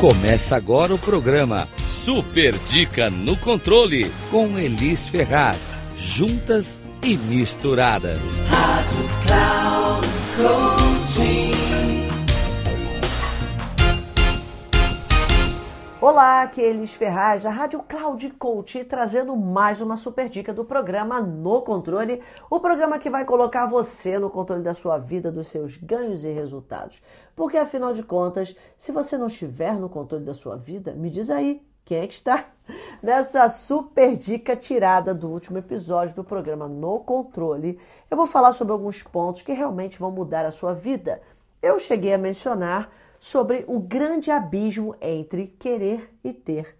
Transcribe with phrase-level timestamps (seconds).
[0.00, 5.76] Começa agora o programa Super Dica no Controle com Elis Ferraz.
[5.94, 8.18] Juntas e misturadas.
[8.48, 10.08] Rádio Cloud
[10.38, 11.49] Coaching.
[16.02, 20.64] Olá, aqui é Elis Ferraz, da Rádio Cloud Coach, trazendo mais uma super dica do
[20.64, 25.48] programa No Controle, o programa que vai colocar você no controle da sua vida, dos
[25.48, 27.02] seus ganhos e resultados.
[27.36, 31.30] Porque afinal de contas, se você não estiver no controle da sua vida, me diz
[31.30, 32.46] aí, quem é que está?
[33.02, 37.78] Nessa super dica tirada do último episódio do programa No Controle,
[38.10, 41.20] eu vou falar sobre alguns pontos que realmente vão mudar a sua vida.
[41.60, 46.74] Eu cheguei a mencionar sobre o grande abismo entre querer e ter,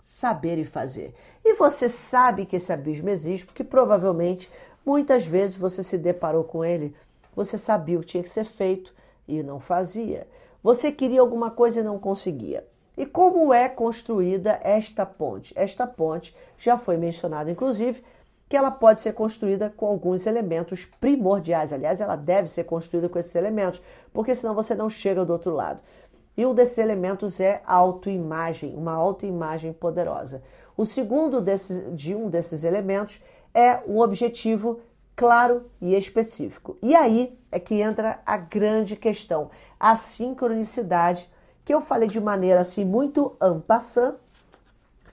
[0.00, 1.14] saber e fazer.
[1.44, 4.50] E você sabe que esse abismo existe porque provavelmente
[4.84, 6.96] muitas vezes você se deparou com ele,
[7.36, 8.94] você sabia o que tinha que ser feito
[9.28, 10.26] e não fazia.
[10.62, 12.66] Você queria alguma coisa e não conseguia.
[12.96, 15.52] E como é construída esta ponte?
[15.54, 18.02] Esta ponte já foi mencionada, inclusive,
[18.48, 21.72] que ela pode ser construída com alguns elementos primordiais.
[21.72, 23.80] Aliás, ela deve ser construída com esses elementos,
[24.12, 25.82] porque senão você não chega do outro lado.
[26.36, 30.42] E um desses elementos é a autoimagem, uma autoimagem poderosa.
[30.76, 33.22] O segundo desse, de um desses elementos
[33.52, 34.80] é um objetivo
[35.14, 36.76] claro e específico.
[36.82, 41.30] E aí é que entra a grande questão, a sincronicidade,
[41.64, 44.16] que eu falei de maneira assim muito ampassã,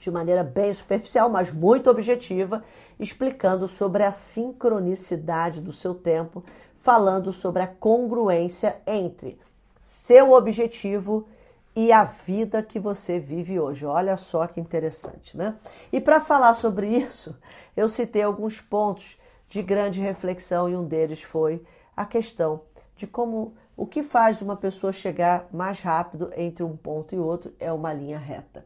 [0.00, 2.64] de maneira bem superficial, mas muito objetiva,
[2.98, 6.42] explicando sobre a sincronicidade do seu tempo,
[6.76, 9.38] falando sobre a congruência entre
[9.78, 11.28] seu objetivo
[11.76, 13.84] e a vida que você vive hoje.
[13.84, 15.54] Olha só que interessante, né?
[15.92, 17.38] E para falar sobre isso,
[17.76, 21.62] eu citei alguns pontos de grande reflexão e um deles foi
[21.94, 22.62] a questão
[22.96, 27.52] de como o que faz uma pessoa chegar mais rápido entre um ponto e outro
[27.60, 28.64] é uma linha reta.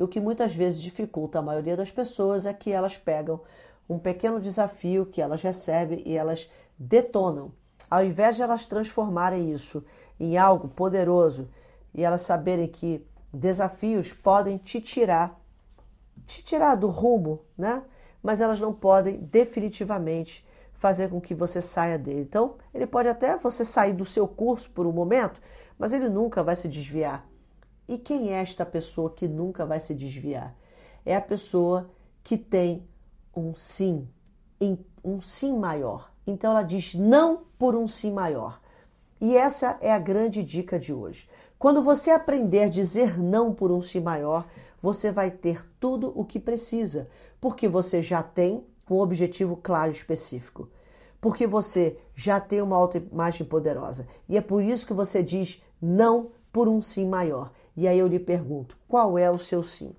[0.00, 3.38] E o que muitas vezes dificulta a maioria das pessoas é que elas pegam
[3.86, 7.52] um pequeno desafio que elas recebem e elas detonam.
[7.90, 9.84] Ao invés de elas transformarem isso
[10.18, 11.50] em algo poderoso
[11.92, 15.38] e elas saberem que desafios podem te tirar,
[16.26, 17.82] te tirar do rumo, né?
[18.22, 22.22] Mas elas não podem definitivamente fazer com que você saia dele.
[22.22, 25.42] Então, ele pode até você sair do seu curso por um momento,
[25.78, 27.29] mas ele nunca vai se desviar.
[27.90, 30.54] E quem é esta pessoa que nunca vai se desviar?
[31.04, 31.90] É a pessoa
[32.22, 32.86] que tem
[33.34, 34.08] um sim,
[35.02, 36.12] um sim maior.
[36.24, 38.60] Então ela diz não por um sim maior.
[39.20, 41.28] E essa é a grande dica de hoje.
[41.58, 44.46] Quando você aprender a dizer não por um sim maior,
[44.80, 47.08] você vai ter tudo o que precisa,
[47.40, 50.68] porque você já tem um objetivo claro e específico.
[51.20, 54.06] Porque você já tem uma autoimagem poderosa.
[54.28, 57.50] E é por isso que você diz não por um sim maior.
[57.76, 59.94] E aí eu lhe pergunto: qual é o seu sim?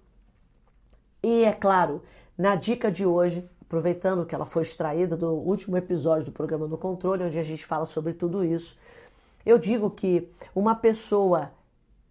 [1.23, 2.01] E é claro,
[2.37, 6.77] na dica de hoje, aproveitando que ela foi extraída do último episódio do programa No
[6.77, 8.77] Controle, onde a gente fala sobre tudo isso,
[9.45, 11.51] eu digo que uma pessoa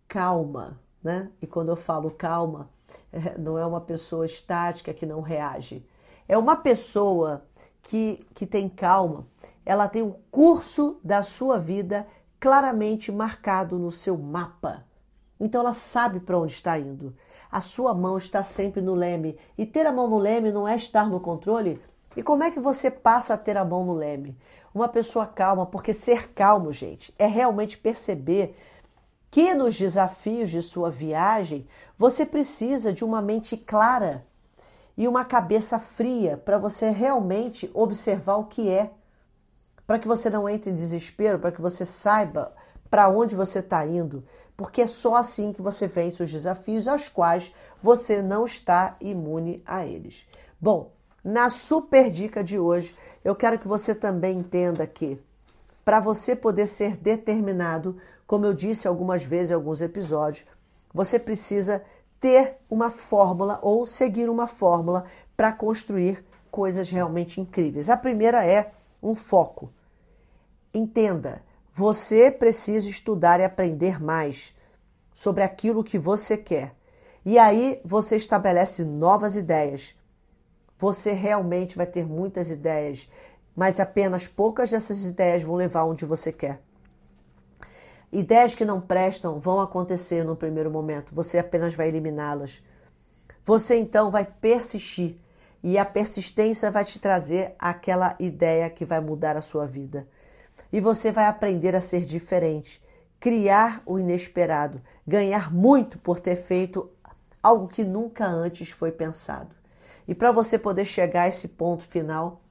[0.08, 1.30] calma, né?
[1.40, 2.70] E quando eu falo calma,
[3.38, 5.84] não é uma pessoa estática que não reage.
[6.28, 7.44] É uma pessoa
[7.82, 9.26] que, que tem calma,
[9.64, 12.06] ela tem o curso da sua vida
[12.40, 14.84] claramente marcado no seu mapa.
[15.38, 17.14] Então ela sabe para onde está indo.
[17.52, 19.38] A sua mão está sempre no leme.
[19.58, 21.80] E ter a mão no leme não é estar no controle?
[22.16, 24.36] E como é que você passa a ter a mão no leme?
[24.74, 28.56] Uma pessoa calma, porque ser calmo, gente, é realmente perceber
[29.30, 34.26] que nos desafios de sua viagem você precisa de uma mente clara
[34.96, 38.90] e uma cabeça fria para você realmente observar o que é,
[39.90, 42.54] para que você não entre em desespero, para que você saiba
[42.88, 44.22] para onde você está indo,
[44.56, 47.52] porque é só assim que você vence os desafios aos quais
[47.82, 50.28] você não está imune a eles.
[50.60, 50.92] Bom,
[51.24, 55.20] na super dica de hoje, eu quero que você também entenda que
[55.84, 57.96] para você poder ser determinado,
[58.28, 60.46] como eu disse algumas vezes em alguns episódios,
[60.94, 61.82] você precisa
[62.20, 65.04] ter uma fórmula ou seguir uma fórmula
[65.36, 67.90] para construir coisas realmente incríveis.
[67.90, 68.70] A primeira é
[69.02, 69.72] um foco.
[70.72, 74.54] Entenda, você precisa estudar e aprender mais
[75.12, 76.76] sobre aquilo que você quer.
[77.24, 79.96] E aí você estabelece novas ideias.
[80.78, 83.08] Você realmente vai ter muitas ideias,
[83.54, 86.62] mas apenas poucas dessas ideias vão levar onde você quer.
[88.12, 92.62] Ideias que não prestam vão acontecer no primeiro momento, você apenas vai eliminá-las.
[93.42, 95.16] Você então vai persistir
[95.64, 100.06] e a persistência vai te trazer aquela ideia que vai mudar a sua vida
[100.72, 102.82] e você vai aprender a ser diferente,
[103.18, 106.90] criar o inesperado, ganhar muito por ter feito
[107.42, 109.54] algo que nunca antes foi pensado.
[110.06, 112.42] E para você poder chegar a esse ponto final,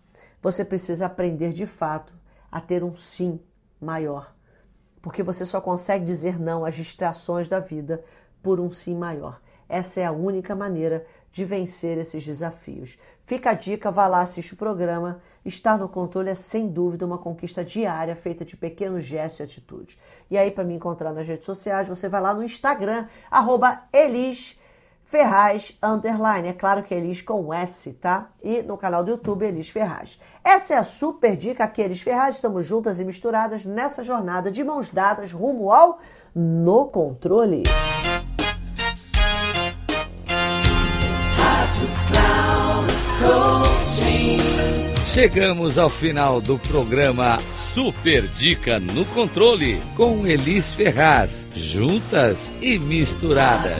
[0.42, 2.14] você precisa aprender de fato
[2.52, 3.40] a ter um sim
[3.80, 4.34] maior.
[5.02, 8.04] Porque você só consegue dizer não às distrações da vida
[8.42, 9.42] por um sim maior.
[9.70, 12.98] Essa é a única maneira de vencer esses desafios.
[13.24, 15.22] Fica a dica, vá lá, assiste o programa.
[15.46, 19.98] Estar no controle é sem dúvida uma conquista diária feita de pequenos gestos e atitudes.
[20.30, 24.60] E aí, para me encontrar nas redes sociais, você vai lá no Instagram, arroba Elis
[25.06, 26.50] Ferraz Underline.
[26.50, 28.30] É claro que é Elis com S, tá?
[28.44, 30.20] E no canal do YouTube, Elis Ferraz.
[30.44, 32.36] Essa é a super dica aqui, Elis Ferraz.
[32.36, 36.00] Estamos juntas e misturadas nessa jornada de mãos dadas rumo ao
[36.34, 37.64] No Controle.
[45.14, 53.80] Chegamos ao final do programa Super Dica no Controle com Elis Ferraz, juntas e misturadas.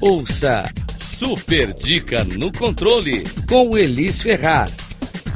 [0.00, 4.88] Ouça Super Dica no Controle com Elis Ferraz,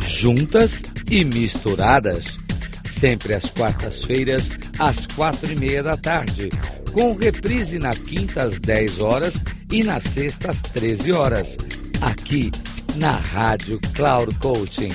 [0.06, 2.41] juntas e misturadas
[2.84, 6.50] sempre às quartas-feiras, às quatro e meia da tarde,
[6.92, 11.56] com reprise na quinta às 10 horas e na sexta às 13 horas,
[12.00, 12.50] aqui
[12.96, 14.92] na Rádio Cloud Coaching.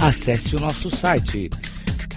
[0.00, 1.50] Acesse o nosso site